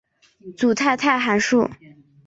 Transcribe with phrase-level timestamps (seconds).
[0.57, 1.69] 组态态函数。